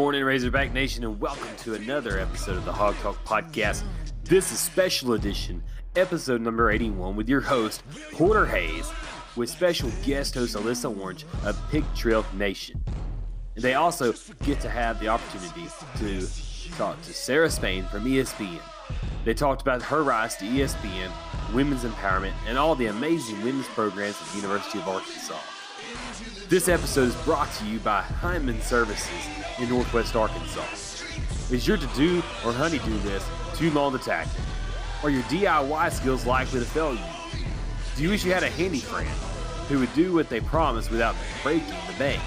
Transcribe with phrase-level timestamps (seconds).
[0.00, 3.82] Morning, Razorback Nation, and welcome to another episode of the Hawg Talk Podcast.
[4.24, 5.62] This is special edition,
[5.94, 8.90] episode number 81, with your host, Porter Hayes,
[9.36, 12.82] with special guest host Alyssa Orange of Pig Trail Nation.
[13.56, 15.66] And they also get to have the opportunity
[15.98, 16.26] to
[16.78, 18.62] talk to Sarah Spain from ESPN.
[19.26, 21.10] They talked about her rise to ESPN,
[21.52, 25.38] women's empowerment, and all the amazing women's programs at the University of Arkansas.
[26.50, 29.08] This episode is brought to you by Hyman Services
[29.60, 31.04] in Northwest Arkansas.
[31.48, 34.32] Is your to-do or honey-do list too long to tackle?
[35.04, 37.00] Are your DIY skills likely to fail you?
[37.94, 39.06] Do you wish you had a handy friend
[39.68, 42.20] who would do what they promise without breaking the bank?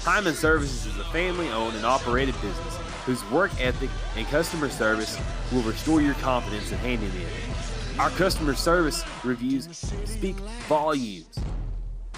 [0.00, 5.20] Hyman Services is a family-owned and operated business whose work ethic and customer service
[5.52, 8.00] will restore your confidence in handing in.
[8.00, 9.68] Our customer service reviews
[10.04, 10.34] speak
[10.68, 11.38] volumes.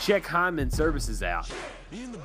[0.00, 1.50] Check Hyman Services out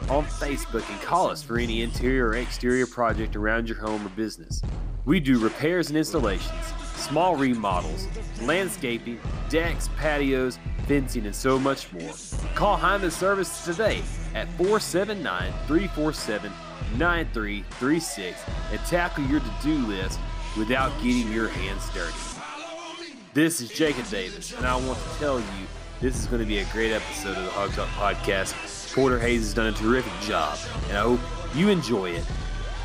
[0.09, 4.09] on Facebook and call us for any interior or exterior project around your home or
[4.09, 4.61] business.
[5.05, 8.07] We do repairs and installations, small remodels,
[8.41, 12.13] landscaping, decks, patios, fencing, and so much more.
[12.53, 14.03] Call Hyman Services today
[14.35, 16.51] at 479 347
[16.97, 18.39] 9336
[18.71, 20.19] and tackle your to do list
[20.57, 22.13] without getting your hands dirty.
[23.33, 25.67] This is Jacob Davis, and I want to tell you
[26.02, 28.53] this is going to be a great episode of the Hawg Talk Podcast.
[28.94, 31.19] Porter Hayes has done a terrific job, and I hope
[31.55, 32.25] you enjoy it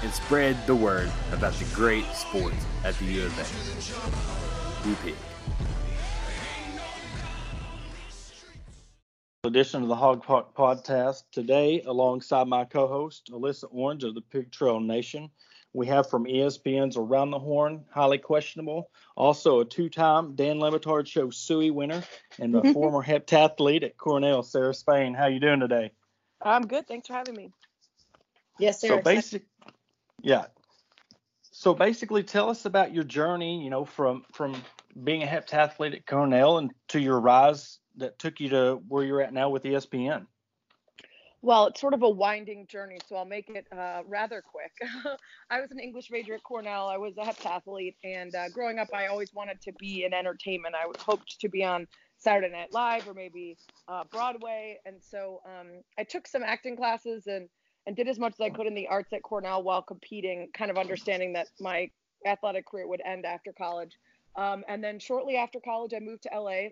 [0.02, 5.04] and spread the word about the great sports at the U of A.
[5.04, 5.14] Pig.
[9.44, 14.50] Edition of the Hawg Talk Podcast today, alongside my co-host Alyssa Orange of the Pig
[14.52, 15.30] Trail Nation.
[15.74, 18.90] We have from ESPN's Around the Horn, highly questionable.
[19.16, 22.02] Also, a two-time Dan Le Batard Show Suey winner
[22.38, 25.14] and a former heptathlete at Cornell, Sarah Spain.
[25.14, 25.92] How you doing today?
[26.40, 26.86] I'm good.
[26.86, 27.52] Thanks for having me.
[28.58, 28.98] Yes, Sarah.
[28.98, 29.44] So basic,
[30.22, 30.46] yeah.
[31.50, 33.62] So basically, tell us about your journey.
[33.62, 34.56] You know, from from
[35.04, 39.20] being a heptathlete at Cornell and to your rise that took you to where you're
[39.20, 40.26] at now with ESPN.
[41.40, 44.72] Well, it's sort of a winding journey, so I'll make it uh, rather quick.
[45.50, 46.88] I was an English major at Cornell.
[46.88, 50.74] I was a heptathlete, and uh, growing up, I always wanted to be in entertainment.
[50.74, 51.86] I hoped to be on
[52.18, 53.56] Saturday Night Live or maybe
[53.86, 57.48] uh, Broadway, and so um, I took some acting classes and
[57.86, 60.70] and did as much as I could in the arts at Cornell while competing, kind
[60.70, 61.88] of understanding that my
[62.26, 63.96] athletic career would end after college.
[64.36, 66.68] Um, and then shortly after college, I moved to LA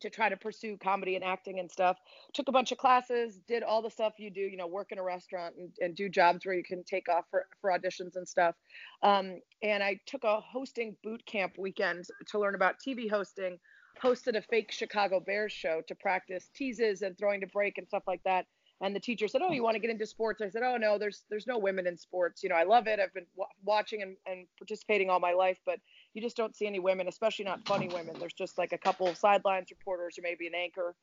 [0.00, 1.98] to try to pursue comedy and acting and stuff.
[2.32, 4.98] Took a bunch of classes, did all the stuff you do, you know, work in
[4.98, 8.28] a restaurant and, and do jobs where you can take off for, for auditions and
[8.28, 8.54] stuff.
[9.02, 13.58] Um, and I took a hosting boot camp weekend to learn about TV hosting,
[14.02, 18.04] hosted a fake Chicago Bears show to practice teases and throwing to break and stuff
[18.06, 18.46] like that.
[18.82, 20.98] And the teacher said, "Oh, you want to get into sports?" I said, "Oh no,
[20.98, 22.42] there's there's no women in sports.
[22.42, 23.00] You know, I love it.
[23.00, 25.80] I've been w- watching and, and participating all my life, but
[26.16, 28.16] you just don't see any women, especially not funny women.
[28.18, 30.94] There's just like a couple of sidelines reporters or maybe an anchor.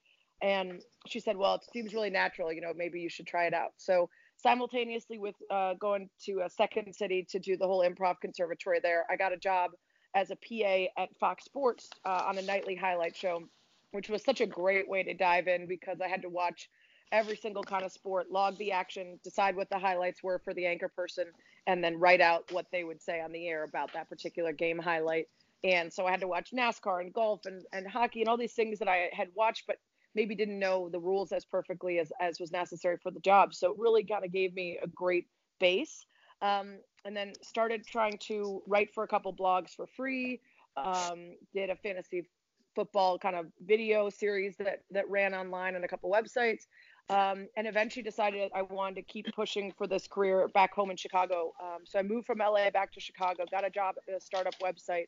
[0.42, 2.52] And she said, well, it seems really natural.
[2.52, 3.74] You know, maybe you should try it out.
[3.78, 8.80] So simultaneously with uh, going to a second city to do the whole improv conservatory
[8.82, 9.70] there, I got a job
[10.16, 13.44] as a PA at Fox Sports uh, on a nightly highlight show,
[13.92, 16.70] which was such a great way to dive in because I had to watch
[17.12, 20.66] every single kind of sport, log the action, decide what the highlights were for the
[20.66, 21.26] anchor person,
[21.68, 24.80] and then write out what they would say on the air about that particular game
[24.80, 25.28] highlight.
[25.64, 28.54] And so I had to watch NASCAR and golf and, and hockey and all these
[28.54, 29.78] things that I had watched, but
[30.16, 33.54] maybe didn't know the rules as perfectly as, as was necessary for the job.
[33.54, 35.28] So it really kind of gave me a great
[35.60, 36.06] base.
[36.42, 40.42] Um, and then started trying to write for a couple blogs for free.
[40.76, 42.28] Um, did a fantasy
[42.76, 46.66] football kind of video series that that ran online on a couple websites
[47.10, 50.98] um, and eventually decided I wanted to keep pushing for this career back home in
[50.98, 51.54] Chicago.
[51.62, 54.56] Um, so I moved from LA back to Chicago, got a job at a startup
[54.60, 55.08] website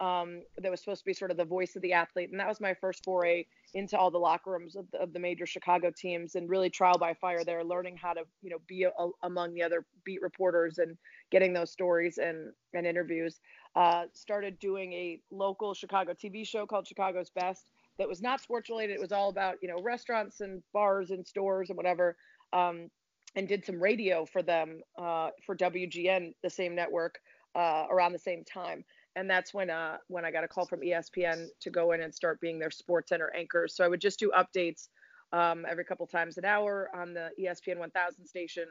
[0.00, 2.48] um, that was supposed to be sort of the voice of the athlete, and that
[2.48, 5.90] was my first foray into all the locker rooms of the, of the major Chicago
[5.90, 8.90] teams, and really trial by fire there, learning how to you know be a,
[9.22, 10.96] among the other beat reporters and
[11.30, 13.40] getting those stories and and interviews.
[13.74, 18.68] Uh, started doing a local Chicago TV show called Chicago's Best that was not sports
[18.68, 18.94] related.
[18.94, 22.16] It was all about you know restaurants and bars and stores and whatever.
[22.52, 22.90] Um,
[23.36, 27.18] and did some radio for them uh, for WGN, the same network,
[27.54, 28.84] uh, around the same time.
[29.14, 32.14] And that's when uh, when I got a call from ESPN to go in and
[32.14, 33.66] start being their Sports Center anchor.
[33.68, 34.88] So I would just do updates
[35.32, 38.66] um, every couple times an hour on the ESPN 1000 station.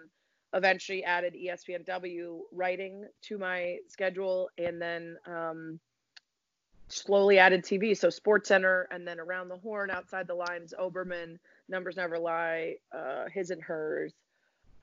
[0.53, 5.79] Eventually added ESPNW writing to my schedule, and then um,
[6.87, 7.97] slowly added TV.
[7.97, 11.37] So Sports Center, and then Around the Horn, Outside the Lines, Olbermann,
[11.69, 14.13] Numbers Never Lie, uh, His and Hers,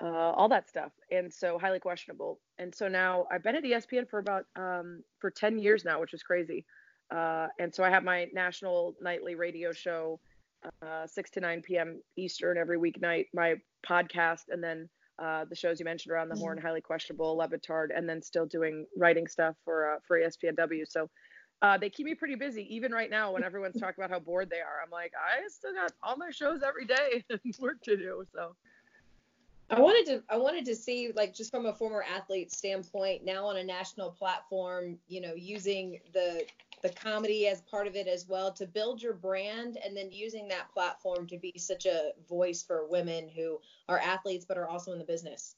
[0.03, 0.93] uh, all that stuff.
[1.11, 2.41] And so highly questionable.
[2.59, 6.15] And so now I've been at ESPN for about um, for 10 years now, which
[6.15, 6.65] is crazy.
[7.11, 10.19] Uh, and so I have my national nightly radio show,
[10.83, 12.01] uh, 6 to 9 p.m.
[12.17, 13.57] Eastern every weeknight, my
[13.87, 14.89] podcast, and then
[15.19, 18.47] uh, the shows you mentioned around the horn, highly questionable, Le Batard, and then still
[18.47, 20.85] doing writing stuff for uh, for ESPNW.
[20.89, 21.09] So
[21.63, 24.51] uh, they keep me pretty busy even right now when everyone's talking about how bored
[24.51, 24.83] they are.
[24.85, 28.55] I'm like i still got all my shows every day and work to do so.
[29.71, 33.47] I wanted to i wanted to see like just from a former athlete standpoint now
[33.47, 36.45] on a national platform you know using the
[36.83, 40.49] the comedy as part of it as well to build your brand and then using
[40.49, 44.93] that platform to be such a voice for women who are athletes but are also
[44.93, 45.55] in the business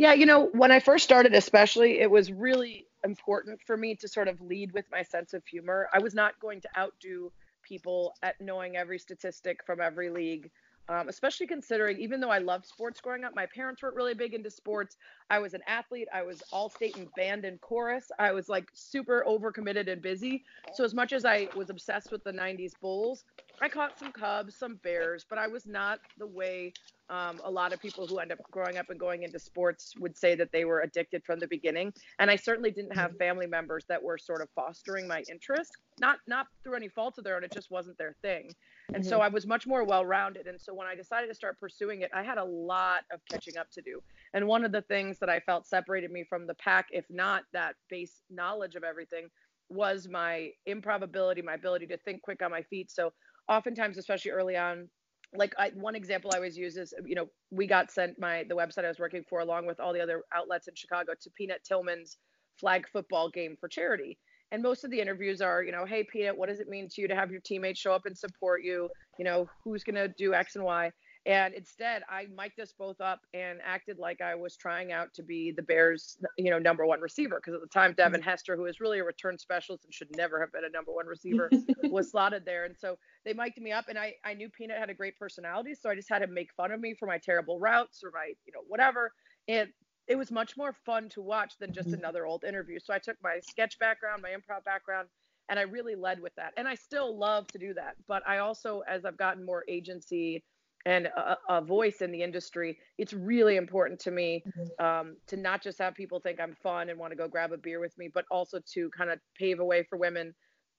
[0.00, 4.08] yeah you know when i first started especially it was really important for me to
[4.08, 5.88] sort of lead with my sense of humor.
[5.92, 7.32] I was not going to outdo
[7.62, 10.50] people at knowing every statistic from every league
[10.90, 14.34] um, especially considering even though I loved sports growing up, my parents weren't really big
[14.34, 14.96] into sports.
[15.30, 16.08] I was an athlete.
[16.12, 18.10] I was all state in band and chorus.
[18.18, 20.42] I was like super overcommitted and busy.
[20.74, 23.24] So as much as I was obsessed with the 90s Bulls,
[23.60, 26.72] I caught some Cubs, some Bears, but I was not the way
[27.10, 30.16] um, a lot of people who end up growing up and going into sports would
[30.16, 31.92] say that they were addicted from the beginning.
[32.20, 36.18] And I certainly didn't have family members that were sort of fostering my interest, not
[36.26, 37.44] not through any fault of their own.
[37.44, 38.54] It just wasn't their thing.
[38.94, 39.10] And mm-hmm.
[39.10, 40.46] so I was much more well rounded.
[40.46, 43.58] And so when I decided to start pursuing it, I had a lot of catching
[43.58, 44.00] up to do.
[44.32, 47.42] And one of the things that I felt separated me from the pack, if not
[47.52, 49.28] that base knowledge of everything,
[49.68, 52.90] was my improbability, my ability to think quick on my feet.
[52.90, 53.12] So
[53.50, 54.88] oftentimes, especially early on,
[55.34, 58.54] like I, one example I always use is, you know, we got sent my the
[58.54, 61.62] website I was working for along with all the other outlets in Chicago to Peanut
[61.64, 62.16] Tillman's
[62.58, 64.18] flag football game for charity.
[64.52, 67.00] And most of the interviews are you know hey peanut what does it mean to
[67.00, 68.88] you to have your teammates show up and support you?
[69.18, 70.90] You know who's to do x and y
[71.26, 75.22] and instead i mic'd us both up and acted like i was trying out to
[75.22, 78.64] be the bears you know number one receiver because at the time devin hester who
[78.64, 81.50] is really a return specialist and should never have been a number one receiver
[81.84, 84.90] was slotted there and so they mic'd me up and I, I knew peanut had
[84.90, 87.58] a great personality so i just had him make fun of me for my terrible
[87.58, 89.12] routes or my you know whatever
[89.48, 89.68] and
[90.10, 92.00] it was much more fun to watch than just mm-hmm.
[92.00, 92.80] another old interview.
[92.80, 95.06] So I took my sketch background, my improv background,
[95.48, 96.52] and I really led with that.
[96.56, 97.94] And I still love to do that.
[98.08, 100.42] But I also, as I've gotten more agency
[100.86, 104.84] and a, a voice in the industry, it's really important to me mm-hmm.
[104.84, 107.58] um, to not just have people think I'm fun and want to go grab a
[107.58, 110.34] beer with me, but also to kind of pave a way for women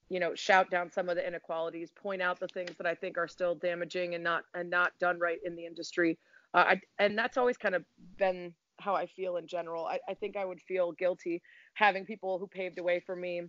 [0.09, 3.17] you know shout down some of the inequalities point out the things that i think
[3.17, 6.17] are still damaging and not and not done right in the industry
[6.53, 7.85] uh, I, and that's always kind of
[8.17, 9.85] been how I feel in general.
[9.85, 11.41] I, I think I would feel guilty
[11.75, 13.43] having people who paved the way for me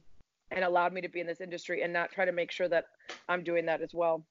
[0.51, 2.85] and allowed me to be in this industry and not try to make sure that
[3.29, 4.25] I'm doing that as well.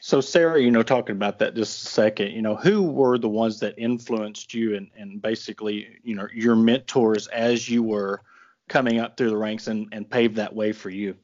[0.00, 3.28] So Sarah, you know, talking about that just a second, you know, who were the
[3.28, 8.20] ones that influenced you and, and basically, you know, your mentors as you were
[8.68, 11.16] coming up through the ranks and, and paved that way for you?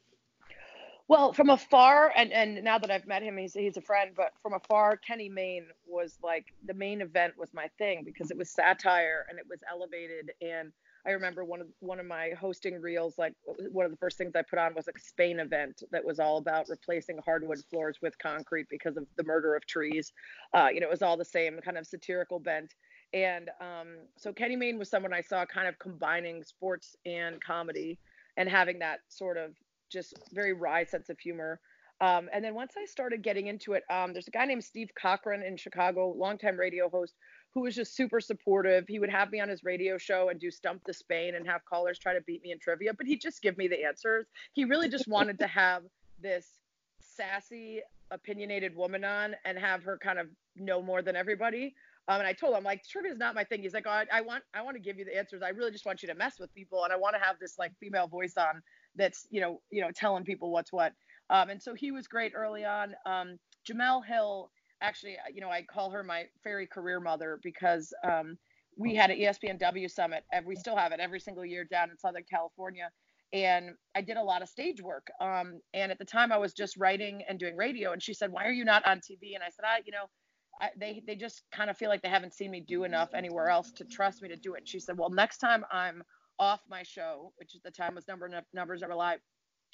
[1.09, 4.13] Well, from afar, and and now that I've met him, he's he's a friend.
[4.17, 8.39] But from afar, Kenny Mayne was like the main event was my thing because it
[8.39, 10.33] was satire and it was elevated.
[10.41, 10.73] And
[11.07, 13.35] I remember one of one of my hosting reels, like
[13.71, 16.39] one of the first things I put on was a Spain event that was all
[16.39, 20.13] about replacing hardwood floors with concrete because of the murder of trees.
[20.55, 22.75] Uh, you know, it was all the same kind of satirical bent.
[23.13, 27.99] And um, so Kenny Mayne was someone I saw kind of combining sports and comedy
[28.37, 29.51] and having that sort of
[29.91, 31.61] just very wry sense of humor.
[32.01, 34.91] Um, and then once I started getting into it, um, there's a guy named Steve
[35.01, 37.15] Cochran in Chicago, longtime radio host,
[37.55, 38.87] who was just super supportive.
[38.89, 41.65] He would have me on his radio show and do Stump the Spain and have
[41.65, 44.27] callers try to beat me in trivia, but he'd just give me the answers.
[44.53, 45.83] He really just wanted to have
[46.21, 46.47] this
[47.01, 51.75] sassy, opinionated woman on and have her kind of know more than everybody.
[52.09, 53.63] Um, and I told him like trivia is not my thing.
[53.63, 55.41] He's like, oh, I, I want I want to give you the answers.
[55.43, 57.59] I really just want you to mess with people, and I want to have this
[57.59, 58.61] like female voice on
[58.97, 60.93] that's you know you know telling people what's what.
[61.31, 62.95] Um, and so he was great early on.
[63.07, 64.51] Um, Jemele Hill,
[64.83, 68.37] actually, you know, I call her my fairy career mother because um,
[68.77, 71.99] we had an ESPNW summit, and we still have it every single year down in
[71.99, 72.91] Southern California.
[73.33, 75.07] And I did a lot of stage work.
[75.21, 77.93] Um, and at the time, I was just writing and doing radio.
[77.93, 80.07] And she said, "Why are you not on TV?" And I said, "I, you know."
[80.61, 83.49] I, they they just kind of feel like they haven't seen me do enough anywhere
[83.49, 84.59] else to trust me to do it.
[84.59, 86.03] And she said, well, next time I'm
[86.39, 89.17] off my show, which at the time was number numbers never lie.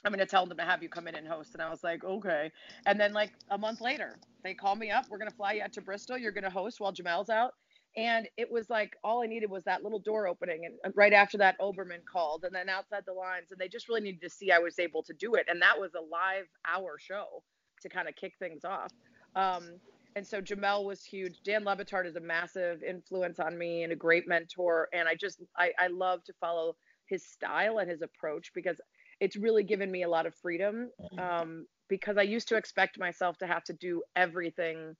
[0.04, 1.54] I'm going to tell them to have you come in and host.
[1.54, 2.50] And I was like, okay.
[2.86, 5.06] And then like a month later, they call me up.
[5.10, 6.16] We're going to fly you out to Bristol.
[6.16, 7.52] You're going to host while Jemele's out.
[7.96, 10.60] And it was like all I needed was that little door opening.
[10.84, 14.02] And right after that, Olbermann called, and then outside the lines, and they just really
[14.02, 15.46] needed to see I was able to do it.
[15.48, 17.42] And that was a live hour show
[17.82, 18.92] to kind of kick things off.
[19.34, 19.80] Um,
[20.14, 21.40] and so Jamel was huge.
[21.44, 24.88] Dan Le Batard is a massive influence on me and a great mentor.
[24.92, 26.76] And I just I, I love to follow
[27.06, 28.80] his style and his approach because
[29.20, 30.90] it's really given me a lot of freedom.
[31.00, 31.18] Mm-hmm.
[31.18, 34.94] Um, because I used to expect myself to have to do everything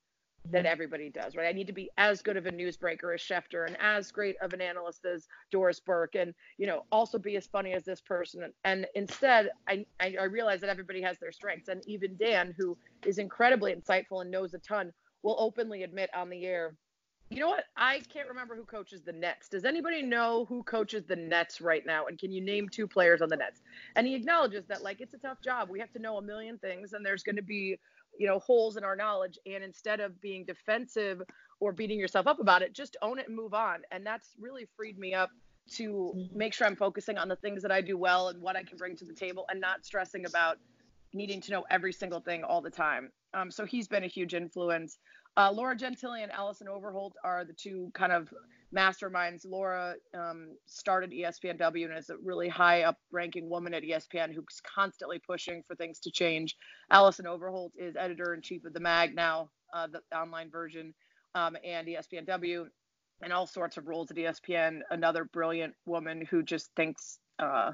[0.51, 1.47] that everybody does, right?
[1.47, 4.55] I need to be as good of a newsbreaker as Schefter and as great of
[4.55, 8.51] an analyst as Doris Burke and, you know, also be as funny as this person.
[8.65, 11.69] And instead, I, I, I realize that everybody has their strengths.
[11.69, 16.31] And even Dan, who is incredibly insightful and knows a ton, will openly admit on
[16.31, 16.75] the air,
[17.31, 17.65] you know what?
[17.77, 19.49] I can't remember who coaches the Nets.
[19.49, 22.07] Does anybody know who coaches the Nets right now?
[22.07, 23.61] And can you name two players on the Nets?
[23.97, 25.69] And he acknowledges that, like, it's a tough job.
[25.69, 27.79] We have to know a million things, and there's going to be
[28.19, 31.23] you know holes in our knowledge and instead of being defensive
[31.61, 34.67] or beating yourself up about it just own it and move on and that's really
[34.77, 35.31] freed me up
[35.71, 38.63] to make sure i'm focusing on the things that i do well and what i
[38.63, 40.59] can bring to the table and not stressing about
[41.15, 44.35] needing to know every single thing all the time um, so he's been a huge
[44.35, 44.99] influence
[45.39, 48.29] uh, laura gentile and allison overholt are the two kind of
[48.75, 49.47] masterminds.
[49.47, 54.61] Laura um, started ESPNW and is a really high up ranking woman at ESPN who's
[54.75, 56.57] constantly pushing for things to change.
[56.91, 60.95] Allison Overholt is editor in chief of the mag now, uh, the online version,
[61.35, 62.67] um, and ESPNW,
[63.23, 64.81] and all sorts of roles at ESPN.
[64.91, 67.73] Another brilliant woman who just thinks uh,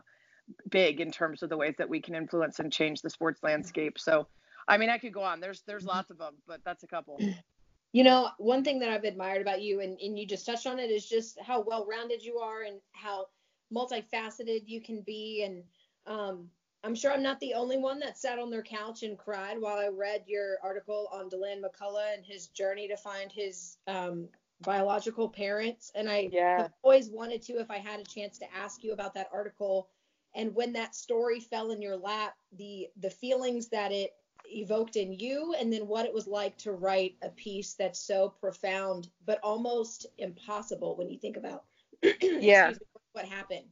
[0.71, 3.99] big in terms of the ways that we can influence and change the sports landscape.
[3.99, 4.29] So,
[4.69, 5.41] I mean, I could go on.
[5.41, 7.19] There's there's lots of them, but that's a couple.
[7.95, 10.81] You know, one thing that I've admired about you, and, and you just touched on
[10.81, 13.27] it, is just how well rounded you are and how
[13.73, 15.45] multifaceted you can be.
[15.45, 15.63] And
[16.05, 16.51] um,
[16.83, 19.79] I'm sure I'm not the only one that sat on their couch and cried while
[19.79, 24.29] I read your article on Deland McCullough and his journey to find his um,
[24.63, 25.93] biological parents.
[25.95, 26.67] And I yeah.
[26.83, 29.89] always wanted to, if I had a chance, to ask you about that article.
[30.35, 34.11] And when that story fell in your lap, the the feelings that it
[34.47, 38.29] evoked in you and then what it was like to write a piece that's so
[38.41, 41.65] profound but almost impossible when you think about
[42.21, 42.73] yeah.
[43.13, 43.67] what happened.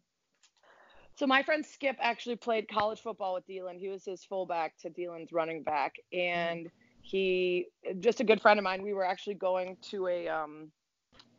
[1.15, 3.79] So my friend skip actually played college football with Deland.
[3.79, 5.97] he was his fullback to Deland's running back.
[6.13, 6.71] And
[7.03, 7.67] he
[8.01, 10.71] just a good friend of mine we were actually going to a um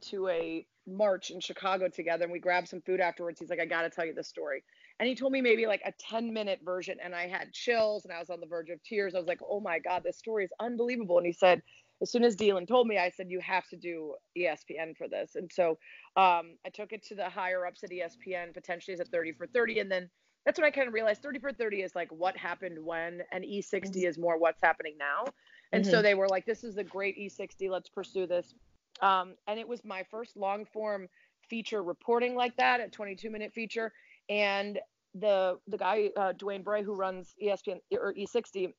[0.01, 3.39] to a march in chicago together and we grabbed some food afterwards.
[3.39, 4.63] He's like i gotta tell you this story
[4.99, 8.13] and he told me maybe like a 10 minute version and i had chills and
[8.13, 10.43] i was on the verge of tears i was like oh my god this story
[10.43, 11.61] is unbelievable and he said
[12.03, 15.35] as soon as Deland told me, I said, you have to do ESPN for this.
[15.35, 15.77] And so
[16.17, 19.47] um, I took it to the higher ups at ESPN, potentially as a 30 for
[19.47, 19.79] 30.
[19.79, 20.09] And then
[20.45, 23.45] that's when I kind of realized 30 for 30 is like what happened when, and
[23.45, 24.05] E60 mm-hmm.
[24.05, 25.31] is more what's happening now.
[25.71, 25.91] And mm-hmm.
[25.91, 27.69] so they were like, this is a great E60.
[27.69, 28.53] Let's pursue this.
[29.01, 31.07] Um, and it was my first long form
[31.49, 33.93] feature reporting like that, a 22 minute feature.
[34.29, 34.79] And
[35.15, 38.73] the the guy uh, Dwayne Bray who runs ESPN or E60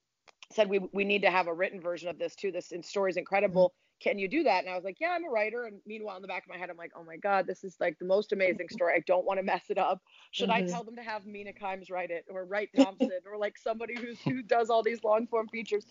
[0.53, 2.51] said we we need to have a written version of this too.
[2.51, 3.69] This story is incredible.
[3.69, 3.81] Mm-hmm.
[4.01, 4.65] Can you do that?
[4.65, 5.65] And I was like, yeah, I'm a writer.
[5.65, 7.77] And meanwhile, in the back of my head, I'm like, oh my god, this is
[7.81, 8.93] like the most amazing story.
[8.95, 10.03] I don't want to mess it up.
[10.33, 10.67] Should mm-hmm.
[10.67, 13.95] I tell them to have Mina Kimes write it or Wright Thompson or like somebody
[13.99, 15.87] who's who does all these long form features?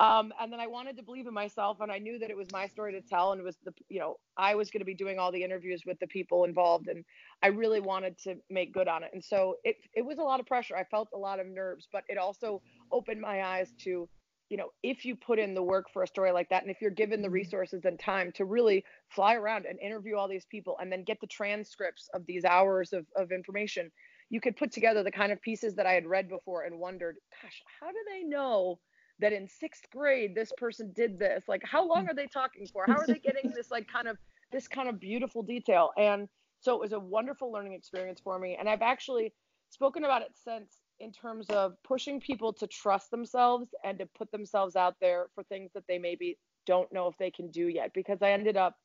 [0.00, 2.46] Um, and then I wanted to believe in myself, and I knew that it was
[2.52, 4.94] my story to tell, and it was the you know I was going to be
[4.94, 7.04] doing all the interviews with the people involved, and
[7.42, 9.10] I really wanted to make good on it.
[9.12, 10.76] And so it it was a lot of pressure.
[10.76, 12.62] I felt a lot of nerves, but it also
[12.92, 14.08] opened my eyes to
[14.48, 16.80] you know if you put in the work for a story like that and if
[16.80, 17.34] you're given the mm-hmm.
[17.34, 21.20] resources and time to really fly around and interview all these people and then get
[21.20, 23.90] the transcripts of these hours of, of information
[24.30, 27.16] you could put together the kind of pieces that i had read before and wondered
[27.42, 28.78] gosh how do they know
[29.20, 31.44] that in sixth grade this person did this.
[31.48, 32.84] Like how long are they talking for?
[32.86, 34.16] How are they getting this like kind of
[34.52, 35.90] this kind of beautiful detail?
[35.96, 36.28] And
[36.60, 38.56] so it was a wonderful learning experience for me.
[38.58, 39.32] And i've actually
[39.70, 44.32] spoken about it since in terms of pushing people to trust themselves and to put
[44.32, 47.92] themselves out there for things that they maybe don't know if they can do yet.
[47.94, 48.76] Because i ended up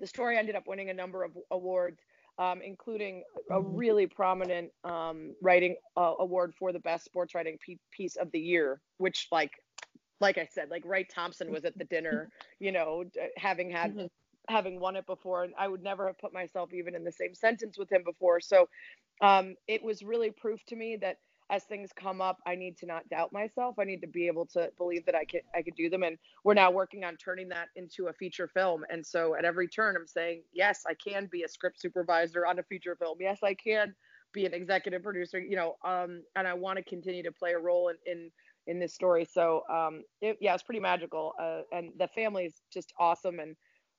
[0.00, 2.00] the story ended up winning a number of awards
[2.38, 3.76] um, including a mm-hmm.
[3.76, 8.38] really prominent um, writing uh, award for the best sports writing p- piece of the
[8.38, 9.52] year, which like
[10.20, 13.04] like I said, like Wright Thompson was at the dinner, you know,
[13.36, 14.06] having had mm-hmm.
[14.48, 17.34] having won it before, and I would never have put myself even in the same
[17.34, 18.40] sentence with him before.
[18.40, 18.68] So
[19.20, 21.16] um, it was really proof to me that
[21.50, 23.78] as things come up, I need to not doubt myself.
[23.78, 26.02] I need to be able to believe that I could I could do them.
[26.02, 28.84] And we're now working on turning that into a feature film.
[28.90, 32.58] And so at every turn, I'm saying, yes, I can be a script supervisor on
[32.58, 33.18] a feature film.
[33.20, 33.94] Yes, I can
[34.32, 35.38] be an executive producer.
[35.40, 38.30] You know, um, and I want to continue to play a role in in
[38.66, 39.24] in this story.
[39.24, 41.34] So um, it, yeah, it's pretty magical.
[41.40, 43.56] Uh, and the family is just awesome and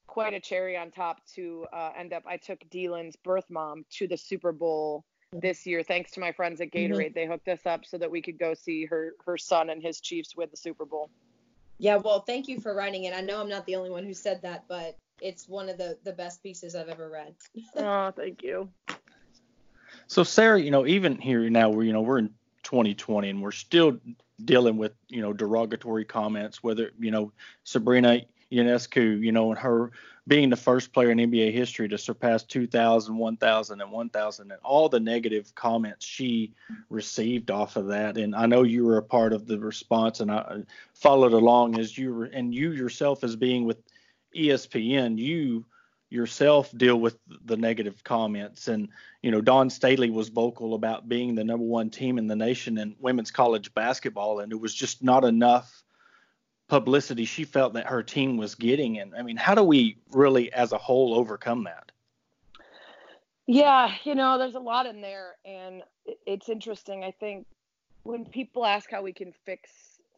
[0.07, 2.23] quite a cherry on top to uh, end up.
[2.27, 6.61] I took Deland's birth mom to the Super Bowl this year, thanks to my friends
[6.61, 6.93] at mm-hmm.
[6.93, 7.07] Gatorade.
[7.07, 7.13] Mm-hmm.
[7.15, 9.99] They hooked us up so that we could go see her her son and his
[9.99, 11.09] Chiefs win the Super Bowl.
[11.79, 13.13] Yeah, well, thank you for writing it.
[13.13, 15.97] I know I'm not the only one who said that, but it's one of the
[16.03, 17.35] the best pieces I've ever read.
[17.75, 18.69] oh, thank you.
[20.07, 22.29] So Sarah, you know, even here now we're you know we're in
[22.63, 23.99] 2020 and we're still
[24.43, 27.31] dealing with you know derogatory comments, whether you know
[27.63, 28.21] Sabrina
[28.53, 29.91] Ionescu, you know, and her
[30.27, 34.87] being the first player in NBA history to surpass 2,000, 1,000, and 1,000, and all
[34.87, 36.53] the negative comments she
[36.89, 38.17] received off of that.
[38.17, 41.97] And I know you were a part of the response, and I followed along as
[41.97, 43.77] you were, and you yourself as being with
[44.35, 45.65] ESPN, you
[46.09, 48.67] yourself deal with the negative comments.
[48.67, 48.87] And
[49.23, 52.77] you know, Dawn Staley was vocal about being the number one team in the nation
[52.77, 55.82] in women's college basketball, and it was just not enough
[56.67, 58.99] publicity she felt that her team was getting.
[58.99, 61.91] And I mean, how do we really, as a whole, overcome that?
[63.45, 65.83] Yeah, you know, there's a lot in there, and
[66.25, 67.03] it's interesting.
[67.03, 67.45] I think
[68.03, 69.69] when people ask how we can fix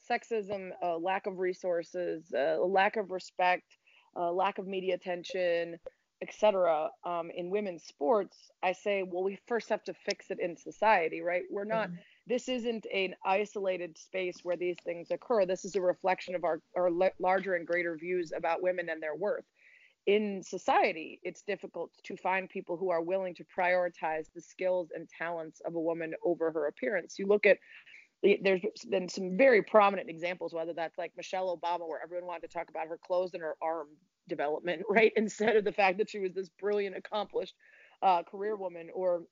[0.10, 3.78] sexism, uh, lack of resources, uh, lack of respect,
[4.16, 5.80] uh, lack of media attention,
[6.22, 10.56] etc., um, in women's sports, I say, well, we first have to fix it in
[10.56, 11.44] society, right?
[11.50, 11.88] We're not.
[11.88, 15.46] Mm-hmm this isn't an isolated space where these things occur.
[15.46, 16.90] This is a reflection of our, our
[17.20, 19.46] larger and greater views about women and their worth.
[20.08, 25.10] In society, it's difficult to find people who are willing to prioritize the skills and
[25.10, 27.18] talents of a woman over her appearance.
[27.18, 27.58] You look at
[28.42, 32.54] there's been some very prominent examples, whether that's like Michelle Obama, where everyone wanted to
[32.54, 33.88] talk about her clothes and her arm
[34.28, 35.12] development, right?
[35.16, 37.54] Instead of the fact that she was this brilliant, accomplished
[38.02, 39.24] uh, career woman, or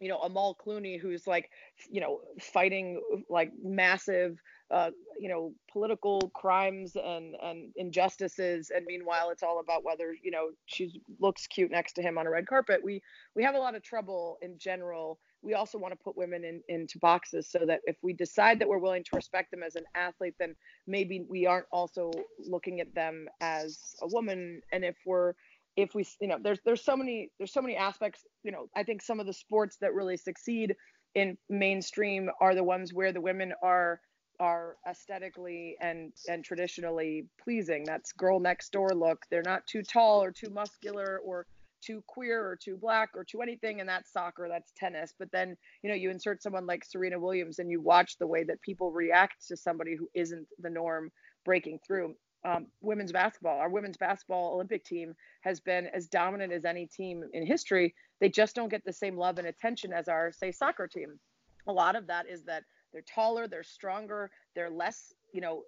[0.00, 1.50] you know Amal Clooney who's like
[1.90, 4.38] you know fighting like massive
[4.70, 8.70] uh, you know political crimes and and injustices.
[8.74, 12.26] And meanwhile it's all about whether you know she looks cute next to him on
[12.26, 12.80] a red carpet.
[12.82, 13.02] We
[13.34, 15.18] we have a lot of trouble in general.
[15.42, 18.68] We also want to put women in into boxes so that if we decide that
[18.68, 20.54] we're willing to respect them as an athlete then
[20.86, 24.60] maybe we aren't also looking at them as a woman.
[24.72, 25.34] And if we're
[25.82, 28.82] if we you know there's there's so many there's so many aspects you know i
[28.82, 30.74] think some of the sports that really succeed
[31.14, 34.00] in mainstream are the ones where the women are
[34.40, 37.84] are aesthetically and and traditionally pleasing.
[37.84, 39.24] That's girl next door look.
[39.30, 41.46] They're not too tall or too muscular or
[41.82, 45.14] too queer or too black or too anything and that's soccer that's tennis.
[45.18, 48.44] But then you know you insert someone like serena williams and you watch the way
[48.44, 51.10] that people react to somebody who isn't the norm
[51.44, 52.14] breaking through
[52.44, 53.58] um, women's basketball.
[53.58, 57.94] Our women's basketball Olympic team has been as dominant as any team in history.
[58.20, 61.18] They just don't get the same love and attention as our, say, soccer team.
[61.66, 65.62] A lot of that is that they're taller, they're stronger, they're less, you know,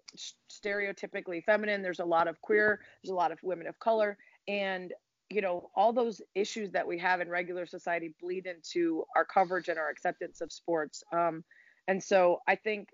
[0.51, 1.83] stereotypically feminine.
[1.83, 4.17] There's a lot of queer, there's a lot of women of color,
[4.49, 4.93] and
[5.31, 9.69] you know, all those issues that we have in regular society bleed into our coverage
[9.69, 11.03] and our acceptance of sports.
[11.11, 11.43] Um,
[11.89, 12.91] and so I think,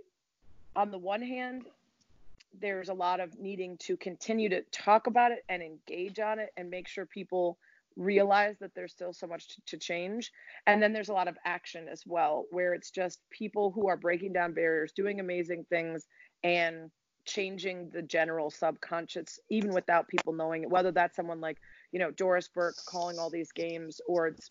[0.77, 1.64] on the one hand,
[2.61, 6.51] there's a lot of needing to continue to talk about it and engage on it
[6.57, 7.59] and make sure people
[7.97, 10.31] realize that there's still so much to, to, change.
[10.66, 13.97] And then there's a lot of action as well, where it's just people who are
[13.97, 16.07] breaking down barriers, doing amazing things,
[16.44, 16.90] and
[17.25, 20.71] changing the general subconscious, even without people knowing it.
[20.71, 21.59] Whether that's someone like,
[21.92, 24.51] you know, Doris Burke calling all these games, or it's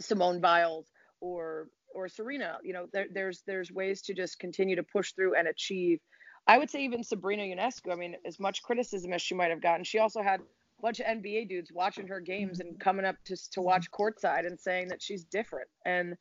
[0.00, 0.86] Simone Biles,
[1.20, 2.58] or or Serena.
[2.62, 6.00] You know, there, there's there's ways to just continue to push through and achieve
[6.46, 7.92] I would say even Sabrina Ionescu.
[7.92, 11.00] I mean, as much criticism as she might have gotten, she also had a bunch
[11.00, 14.88] of NBA dudes watching her games and coming up to to watch courtside and saying
[14.88, 15.68] that she's different.
[15.86, 16.16] And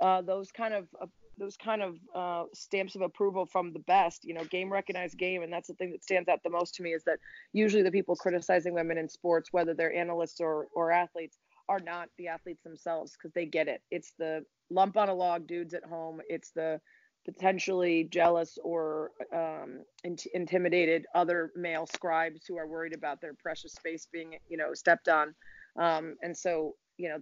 [0.00, 1.06] uh, those kind of uh,
[1.38, 5.42] those kind of uh, stamps of approval from the best, you know, game recognized game,
[5.42, 7.18] and that's the thing that stands out the most to me is that
[7.52, 11.38] usually the people criticizing women in sports, whether they're analysts or or athletes,
[11.68, 13.82] are not the athletes themselves because they get it.
[13.92, 16.20] It's the lump on a log dudes at home.
[16.28, 16.80] It's the
[17.28, 23.74] potentially jealous or um, int- intimidated other male scribes who are worried about their precious
[23.74, 25.34] space being, you know, stepped on.
[25.78, 27.18] Um, and so, you know,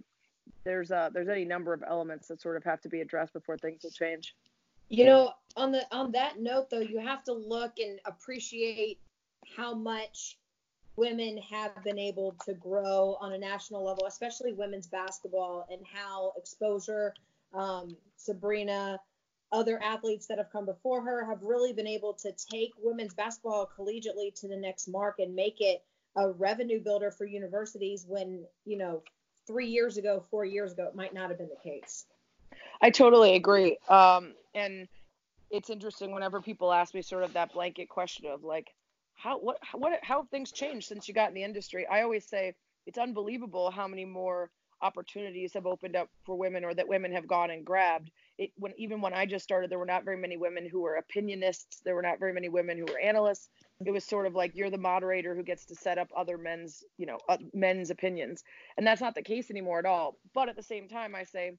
[0.63, 3.57] there's a there's any number of elements that sort of have to be addressed before
[3.57, 4.33] things will change.
[4.87, 8.99] You know, on the on that note though, you have to look and appreciate
[9.57, 10.37] how much
[10.95, 16.31] women have been able to grow on a national level, especially women's basketball, and how
[16.37, 17.13] exposure
[17.53, 19.01] um, Sabrina
[19.51, 23.69] other athletes that have come before her have really been able to take women's basketball
[23.77, 25.83] collegiately to the next mark and make it
[26.15, 29.01] a revenue builder for universities when, you know,
[29.45, 32.05] three years ago, four years ago, it might not have been the case.
[32.81, 33.77] I totally agree.
[33.87, 34.87] Um, and
[35.49, 38.67] it's interesting whenever people ask me sort of that blanket question of like,
[39.15, 41.87] how what what how have things changed since you got in the industry?
[41.87, 42.53] I always say
[42.85, 47.27] it's unbelievable how many more opportunities have opened up for women or that women have
[47.27, 50.37] gone and grabbed it when even when i just started there were not very many
[50.37, 51.81] women who were opinionists.
[51.83, 53.49] There were not very many women who were analysts.
[53.85, 56.83] It was sort of like you're the moderator who gets to set up other men's
[56.97, 58.43] you know uh, men's opinions.
[58.77, 60.17] And that's not the case anymore at all.
[60.33, 61.53] But at the same time i say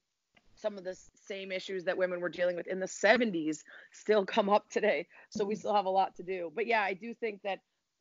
[0.54, 3.62] some of the same issues that women were dealing with in the 70s
[3.92, 5.06] still come up today.
[5.30, 6.50] So we still have a lot to do.
[6.54, 7.60] But yeah i do think that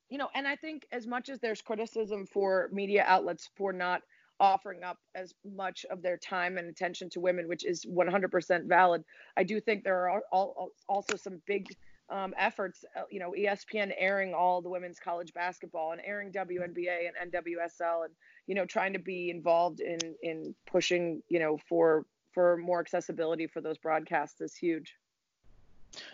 [0.10, 4.02] you know and i think as much as there's criticism for media outlets for not
[4.40, 9.04] offering up as much of their time and attention to women, which is 100% valid.
[9.36, 10.22] I do think there are
[10.88, 11.76] also some big
[12.10, 17.10] um, efforts, uh, you know, ESPN airing all the women's college basketball and airing WNBA
[17.20, 18.14] and NWSL, and
[18.48, 23.48] you know, trying to be involved in in pushing, you know, for for more accessibility
[23.48, 24.96] for those broadcasts is huge.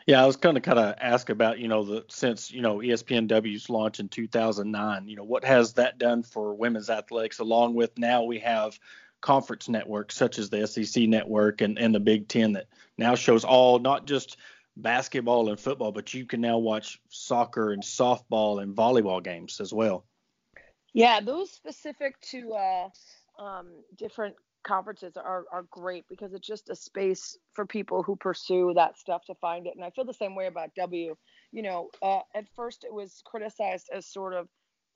[0.06, 2.78] Yeah, I was going to kind of ask about, you know, the since you know
[2.78, 7.40] ESPNW's launch in 2009, you know, what has that done for women's athletics?
[7.40, 8.78] Along with now we have
[9.22, 13.46] conference networks such as the SEC network and, and the Big Ten that now shows
[13.46, 14.38] all not just
[14.76, 19.74] basketball and football, but you can now watch soccer and softball and volleyball games as
[19.74, 20.06] well.
[20.94, 22.90] Yeah, those specific to uh,
[23.42, 28.74] um, different conferences are are great because it's just a space for people who pursue
[28.76, 29.76] that stuff to find it.
[29.76, 31.16] And I feel the same way about W.
[31.52, 34.48] You know, uh, at first it was criticized as sort of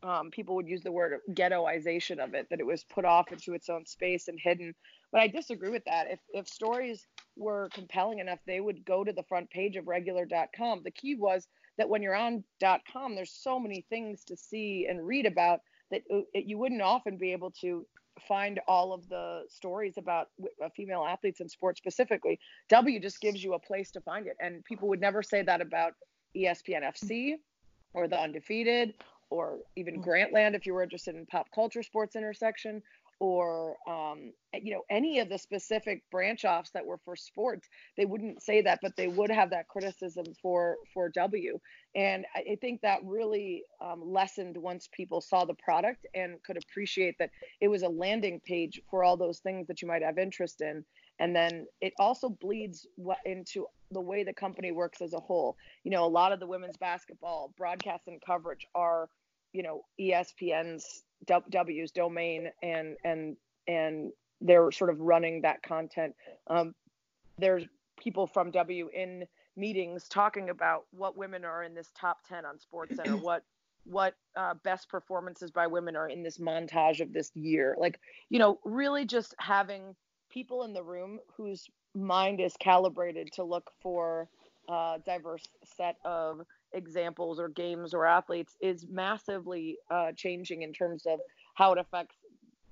[0.03, 3.53] um, people would use the word ghettoization of it, that it was put off into
[3.53, 4.73] its own space and hidden.
[5.11, 6.07] But I disagree with that.
[6.09, 10.81] If if stories were compelling enough, they would go to the front page of regular.com.
[10.83, 12.43] The key was that when you're on
[12.91, 17.17] .com, there's so many things to see and read about that uh, you wouldn't often
[17.17, 17.85] be able to
[18.27, 20.29] find all of the stories about
[20.63, 22.39] uh, female athletes in sports specifically.
[22.69, 24.37] W just gives you a place to find it.
[24.39, 25.93] And people would never say that about
[26.35, 27.35] ESPN FC
[27.93, 28.93] or The Undefeated
[29.29, 30.05] or even mm.
[30.05, 32.81] Grantland if you were interested in pop culture sports intersection
[33.19, 38.05] or um, you know any of the specific branch offs that were for sports they
[38.05, 41.59] wouldn't say that but they would have that criticism for for w.
[41.95, 47.15] And i think that really um, lessened once people saw the product and could appreciate
[47.19, 50.61] that it was a landing page for all those things that you might have interest
[50.61, 50.83] in.
[51.19, 52.85] And then it also bleeds
[53.25, 55.55] into the way the company works as a whole.
[55.83, 59.09] You know a lot of the women's basketball broadcast and coverage are
[59.57, 63.35] you know espn's W's domain and and
[63.67, 66.13] and they're sort of running that content.
[66.45, 66.75] Um,
[67.39, 67.65] there's
[67.99, 72.59] people from W in meetings talking about what women are in this top 10 on
[72.59, 73.43] Sports SportsCenter, what
[73.85, 77.75] what uh, best performances by women are in this montage of this year.
[77.79, 79.95] Like, you know, really just having
[80.29, 81.65] people in the room whose
[81.95, 84.27] mind is calibrated to look for
[84.69, 86.41] a diverse set of
[86.77, 91.19] examples or games or athletes is massively uh, changing in terms of
[91.55, 92.15] how it affects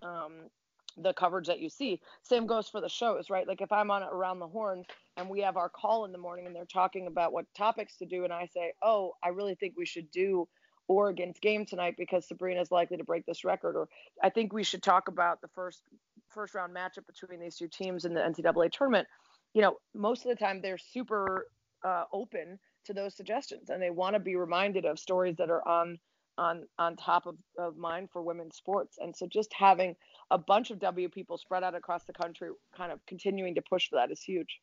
[0.02, 0.50] um,
[0.98, 2.00] the coverage that you see.
[2.24, 3.48] Same goes for the shows, right?
[3.48, 4.86] Like if I'm on Around the Horn
[5.18, 8.06] and we have our call in the morning and they're talking about what topics to
[8.06, 10.48] do, and I say, oh, I really think we should do
[10.88, 13.90] Oregon's game tonight because Sabrina is likely to break this record, or
[14.22, 15.82] I think we should talk about the first
[16.30, 19.08] first round matchup between these two teams in the NCAA tournament.
[19.54, 21.48] You know, most of the time they're super
[21.84, 25.68] uh, open to those suggestions and they want to be reminded of stories that are
[25.68, 26.00] on
[26.38, 28.98] on on top of, of mind for women's sports.
[29.02, 29.96] And so just having
[30.32, 33.90] a bunch of w people spread out across the country kind of continuing to push
[33.90, 34.60] for that is huge.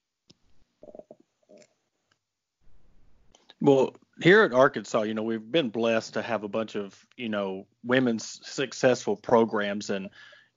[3.60, 7.28] Well here at arkansas you know we've been blessed to have a bunch of you
[7.28, 10.10] know women's successful programs and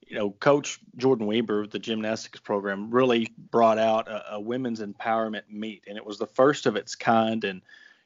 [0.06, 5.42] you know, Coach Jordan Weber, the gymnastics program, really brought out a, a, women's empowerment
[5.50, 7.42] meet, and it was the first of its kind.
[7.44, 7.62] And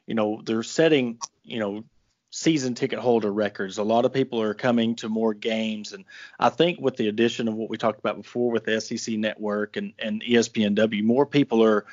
[0.07, 1.85] you know, they're setting, you know,
[2.31, 3.79] season ticket holder records.
[3.79, 6.05] A lot of people are coming to more games, and
[6.39, 9.77] I think with the addition of what we talked about before with the SEC network
[9.77, 11.85] and and ESPNW, more people are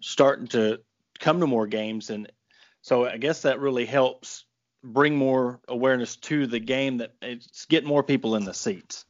[0.00, 0.80] starting to
[1.18, 2.32] come to more games, and
[2.80, 4.44] so I guess that really helps
[4.82, 9.04] bring more awareness to the game that it's get more people in the seats.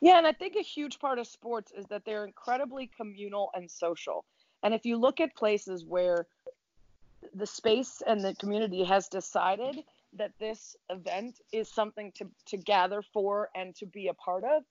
[0.00, 3.70] Yeah, and I think a huge part of sports is that they're incredibly communal and
[3.70, 4.24] social.
[4.62, 6.26] And if you look at places where
[7.34, 9.84] the space and the community has decided
[10.14, 14.62] that this event is something to, to gather for and to be a part of,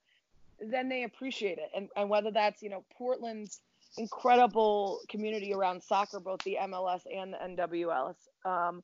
[0.60, 1.70] then they appreciate it.
[1.74, 3.60] And, and whether that's, you know, Portland's
[3.96, 8.16] incredible community around soccer, both the MLS and the NWLS.
[8.44, 8.82] Um,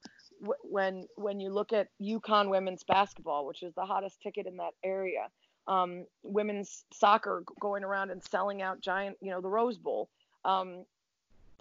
[0.62, 4.72] when when you look at UConn women's basketball, which is the hottest ticket in that
[4.85, 5.28] area,
[5.68, 10.09] um, women's soccer going around and selling out giant, you know, the Rose Bowl.
[10.44, 10.85] Um,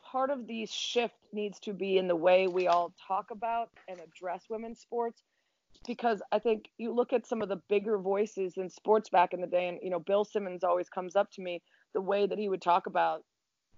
[0.03, 3.99] part of the shift needs to be in the way we all talk about and
[3.99, 5.23] address women's sports
[5.87, 9.41] because I think you look at some of the bigger voices in sports back in
[9.41, 11.61] the day, and you know, Bill Simmons always comes up to me
[11.93, 13.23] the way that he would talk about,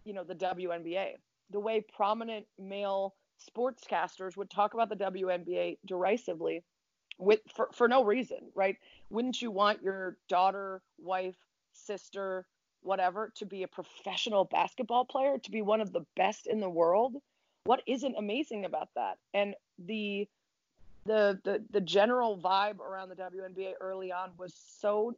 [0.05, 1.13] you know, the WNBA,
[1.51, 3.15] the way prominent male
[3.49, 6.63] sportscasters would talk about the WNBA derisively
[7.17, 8.77] with for, for no reason, right?
[9.09, 11.35] Wouldn't you want your daughter, wife,
[11.73, 12.45] sister,
[12.81, 16.69] whatever to be a professional basketball player, to be one of the best in the
[16.69, 17.15] world?
[17.65, 19.17] What isn't amazing about that?
[19.33, 20.27] And the
[21.05, 25.15] the the the general vibe around the WNBA early on was so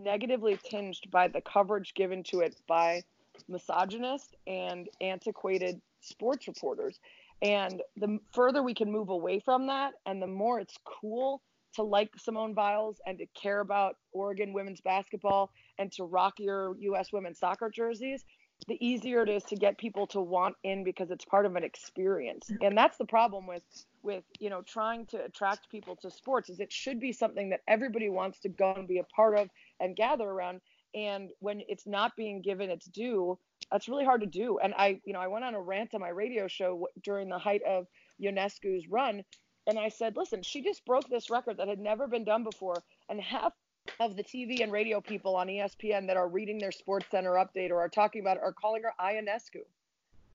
[0.00, 3.02] negatively tinged by the coverage given to it by
[3.48, 7.00] misogynist and antiquated sports reporters.
[7.42, 11.42] And the further we can move away from that, and the more it's cool
[11.74, 16.76] to like Simone Biles and to care about Oregon women's basketball and to rock your
[16.80, 17.12] U.S.
[17.12, 18.24] women's soccer jerseys,
[18.68, 21.64] the easier it is to get people to want in because it's part of an
[21.64, 22.50] experience.
[22.60, 23.62] And that's the problem with
[24.02, 27.60] with you know trying to attract people to sports is it should be something that
[27.68, 29.48] everybody wants to go and be a part of
[29.78, 30.60] and gather around.
[30.94, 33.38] And when it's not being given its due,
[33.70, 34.58] that's really hard to do.
[34.58, 37.38] And I, you know, I went on a rant on my radio show during the
[37.38, 37.86] height of
[38.20, 39.24] Ionescu's run,
[39.66, 42.82] and I said, listen, she just broke this record that had never been done before,
[43.08, 43.52] and half
[43.98, 47.70] of the TV and radio people on ESPN that are reading their Sports Center update
[47.70, 49.62] or are talking about it are calling her Ionescu.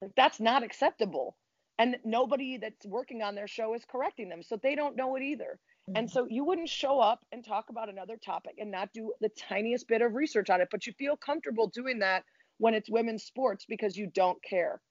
[0.01, 1.35] Like that's not acceptable.
[1.77, 5.23] And nobody that's working on their show is correcting them, so they don't know it
[5.23, 5.59] either.
[5.89, 5.97] Mm-hmm.
[5.97, 9.29] And so you wouldn't show up and talk about another topic and not do the
[9.29, 12.23] tiniest bit of research on it, but you feel comfortable doing that
[12.57, 14.81] when it's women's sports because you don't care.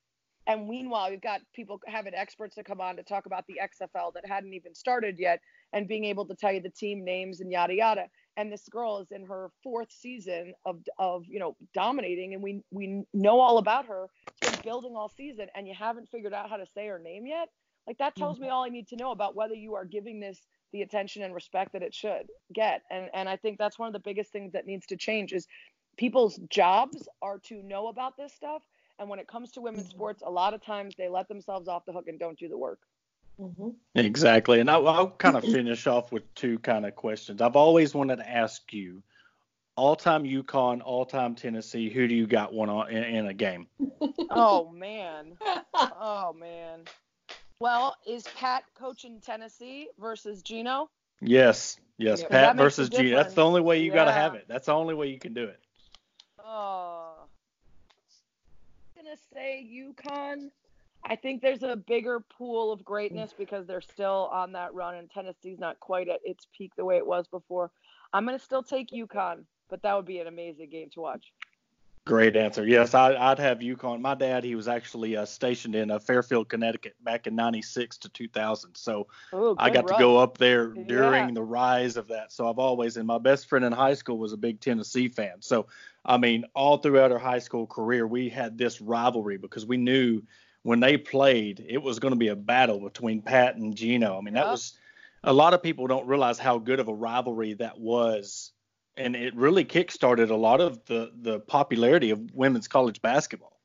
[0.47, 4.13] And meanwhile, you've got people having experts to come on to talk about the XFL
[4.15, 5.41] that hadn't even started yet
[5.73, 8.07] and being able to tell you the team names and yada yada.
[8.37, 12.61] And this girl is in her fourth season of of you know dominating, and we
[12.71, 14.09] we know all about her.
[14.43, 17.27] She's been building all season, and you haven't figured out how to say her name
[17.27, 17.49] yet.
[17.87, 18.55] Like that tells me mm-hmm.
[18.55, 20.41] all I need to know about whether you are giving this
[20.73, 22.83] the attention and respect that it should get.
[22.91, 25.47] And and I think that's one of the biggest things that needs to change is
[25.97, 28.63] people's jobs are to know about this stuff
[28.99, 29.97] and when it comes to women's mm-hmm.
[29.97, 32.59] sports a lot of times they let themselves off the hook and don't do the
[32.59, 32.81] work
[33.41, 33.71] mm-hmm.
[33.95, 37.95] exactly and I'll, I'll kind of finish off with two kind of questions i've always
[37.95, 39.03] wanted to ask you
[39.77, 41.91] all-time UConn, all-time Tennessee.
[41.91, 43.67] Who do you got one on in, in a game?
[44.31, 45.37] oh man,
[45.75, 46.81] oh man.
[47.61, 50.91] Well, is Pat coaching Tennessee versus Gino?
[51.21, 52.23] Yes, yes.
[52.23, 53.17] Yeah, Pat versus Gino.
[53.17, 53.95] That's the only way you yeah.
[53.95, 54.47] got to have it.
[54.49, 55.61] That's the only way you can do it.
[56.47, 57.27] Oh.
[58.99, 60.51] I'm to say UConn.
[61.05, 65.11] I think there's a bigger pool of greatness because they're still on that run, and
[65.11, 67.71] Tennessee's not quite at its peak the way it was before.
[68.13, 71.33] I'm going to still take UConn, but that would be an amazing game to watch.
[72.07, 72.67] Great answer.
[72.67, 74.03] Yes, I, would have UConn.
[74.03, 78.11] My dad, he was actually uh, stationed in uh, Fairfield, Connecticut back in 96 to
[78.11, 78.75] 2000.
[78.75, 79.99] So Ooh, I got run.
[79.99, 81.35] to go up there during yeah.
[81.35, 82.31] the rise of that.
[82.31, 85.37] So I've always, and my best friend in high school was a big Tennessee fan.
[85.41, 85.67] So,
[86.05, 90.21] I mean, all throughout our high school career, we had this rivalry because we knew
[90.63, 94.19] when they played, it was going to be a battle between Pat and Gino.
[94.19, 94.75] I mean, that was,
[95.23, 98.53] a lot of people don't realize how good of a rivalry that was
[98.97, 103.59] and it really kickstarted a lot of the the popularity of women's college basketball.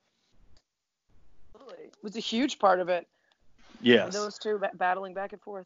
[1.55, 3.07] Absolutely, it was a huge part of it.
[3.81, 4.13] Yes.
[4.13, 5.65] those two battling back and forth.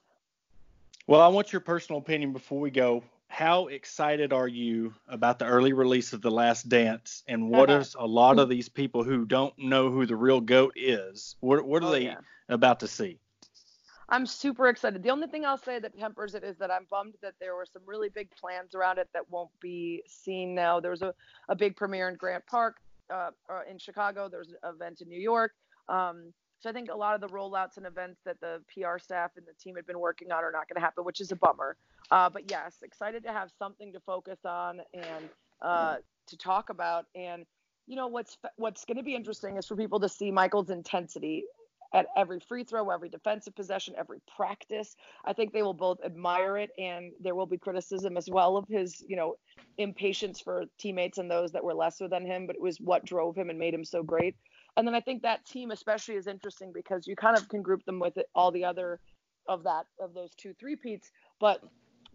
[1.07, 3.03] Well, I want your personal opinion before we go.
[3.27, 7.23] How excited are you about the early release of The Last Dance?
[7.27, 7.79] And what uh-huh.
[7.79, 11.35] is a lot of these people who don't know who the real GOAT is?
[11.39, 12.17] What, what are oh, they yeah.
[12.47, 13.19] about to see?
[14.13, 15.01] I'm super excited.
[15.01, 17.65] The only thing I'll say that tempers it is that I'm bummed that there were
[17.65, 20.79] some really big plans around it that won't be seen now.
[20.79, 21.15] There was a,
[21.49, 22.77] a big premiere in Grant Park
[23.11, 24.29] uh, uh in Chicago.
[24.29, 25.53] There's an event in New York.
[25.89, 29.31] Um, so I think a lot of the rollouts and events that the PR staff
[29.35, 31.35] and the team had been working on are not going to happen, which is a
[31.35, 31.75] bummer.
[32.11, 35.29] Uh, but yes, excited to have something to focus on and
[35.63, 35.95] uh,
[36.27, 37.07] to talk about.
[37.15, 37.47] And
[37.87, 41.45] you know what's what's going to be interesting is for people to see Michael's intensity
[41.93, 44.95] at every free throw, every defensive possession, every practice.
[45.23, 48.67] I think they will both admire it, and there will be criticism as well of
[48.67, 49.35] his, you know,
[49.77, 52.47] impatience for teammates and those that were lesser than him.
[52.47, 54.35] But it was what drove him and made him so great.
[54.75, 57.85] And then I think that team especially is interesting because you kind of can group
[57.85, 58.99] them with all the other
[59.47, 61.11] of that of those two three peats.
[61.39, 61.61] But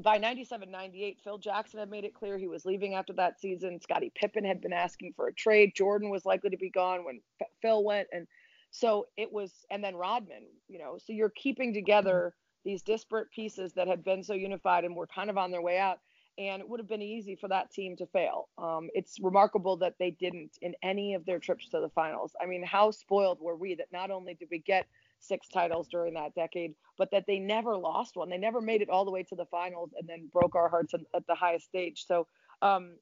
[0.01, 3.81] by 97 98, Phil Jackson had made it clear he was leaving after that season.
[3.81, 5.73] Scottie Pippen had been asking for a trade.
[5.77, 7.21] Jordan was likely to be gone when
[7.63, 8.09] Phil went.
[8.13, 8.27] And
[8.71, 13.73] so it was, and then Rodman, you know, so you're keeping together these disparate pieces
[13.75, 15.99] that had been so unified and were kind of on their way out.
[16.37, 18.49] And it would have been easy for that team to fail.
[18.59, 22.33] Um, it's remarkable that they didn't in any of their trips to the finals.
[22.41, 24.87] I mean, how spoiled were we that not only did we get
[25.19, 28.29] six titles during that decade, but that they never lost one.
[28.29, 30.95] They never made it all the way to the finals and then broke our hearts
[30.95, 32.07] at the highest stage.
[32.07, 32.29] So
[32.63, 32.99] um,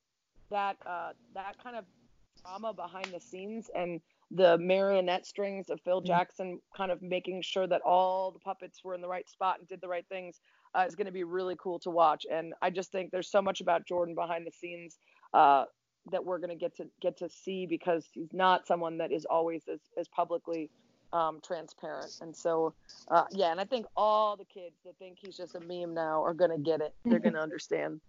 [0.51, 1.85] that uh, that kind of
[2.43, 4.01] drama behind the scenes and
[4.31, 6.07] the marionette strings of Phil mm-hmm.
[6.07, 9.69] Jackson kind of making sure that all the puppets were in the right spot and
[9.69, 10.41] did the right things
[10.75, 12.27] uh, is going to be really cool to watch.
[12.31, 14.99] And I just think there's so much about Jordan behind the scenes
[15.33, 15.65] uh,
[16.11, 19.25] that we're going to get to get to see because he's not someone that is
[19.25, 20.71] always as, as publicly
[21.13, 22.13] um, transparent.
[22.21, 22.75] And so,
[23.09, 26.23] uh, yeah, and I think all the kids that think he's just a meme now
[26.23, 26.95] are going to get it.
[27.05, 28.01] They're going to understand.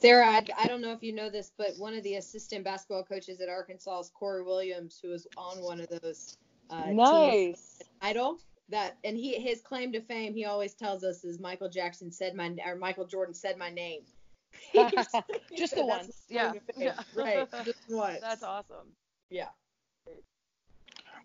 [0.00, 3.04] Sarah, I, I, don't know if you know this, but one of the assistant basketball
[3.04, 6.36] coaches at Arkansas is Corey Williams, who was on one of those.
[6.70, 7.80] Uh, nice.
[8.02, 8.38] Idol
[8.70, 12.34] that, and he his claim to fame, he always tells us is Michael Jackson said
[12.34, 14.02] my or Michael Jordan said my name.
[14.74, 16.52] just the once, yeah.
[16.76, 17.00] yeah.
[17.14, 18.20] Right, just once.
[18.20, 18.92] That's awesome.
[19.30, 19.48] Yeah.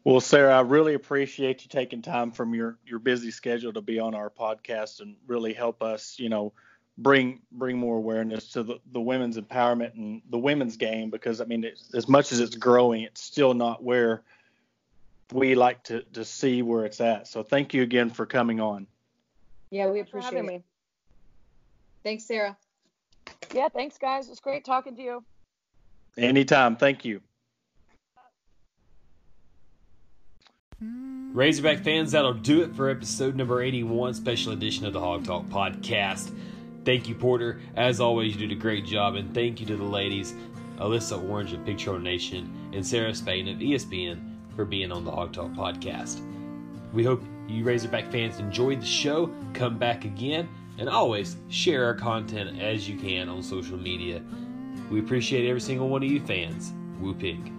[0.04, 4.00] Well, Sarah, I really appreciate you taking time from your your busy schedule to be
[4.00, 6.54] on our podcast and really help us, you know,
[7.00, 11.46] bring bring more awareness to the, the women's empowerment and the women's game because I
[11.46, 14.22] mean, as much as it's growing, it's still not where
[15.32, 17.28] we like to to see where it's at.
[17.28, 18.88] So thank you again for coming on.
[19.72, 20.46] Yeah, we appreciate it.
[20.46, 20.64] Me.
[22.04, 22.58] Thanks, Sarah.
[23.54, 24.28] Yeah, thanks, guys.
[24.28, 25.24] It was great talking to you.
[26.18, 26.76] Anytime.
[26.76, 27.22] Thank you.
[30.82, 35.46] Razorback fans, that'll do it for episode number 81, special edition of the Hawg Talk
[35.46, 36.34] podcast.
[36.90, 37.62] Thank you, Porter.
[37.76, 40.34] As always, you did a great job, and thank you to the ladies,
[40.80, 44.20] Alyssa Orange of Trail Nation and Sarah Spain of ESPN
[44.56, 46.20] for being on the Hawg Talk podcast.
[46.92, 49.32] We hope you Razorback fans enjoyed the show.
[49.54, 50.50] Come back again,
[50.80, 54.24] and always share our content as you can on social media.
[54.90, 56.74] We appreciate every single one of you fans.
[57.00, 57.59] Woo Pig.